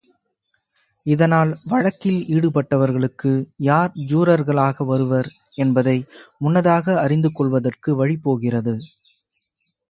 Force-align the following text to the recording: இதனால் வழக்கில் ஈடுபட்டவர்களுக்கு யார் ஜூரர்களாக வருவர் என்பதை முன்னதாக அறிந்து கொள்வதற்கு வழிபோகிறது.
இதனால் 1.05 1.51
வழக்கில் 1.63 2.17
ஈடுபட்டவர்களுக்கு 2.27 3.31
யார் 3.67 3.91
ஜூரர்களாக 4.07 4.85
வருவர் 4.85 5.29
என்பதை 5.55 5.95
முன்னதாக 6.37 6.97
அறிந்து 6.99 7.31
கொள்வதற்கு 7.31 7.95
வழிபோகிறது. 7.95 8.75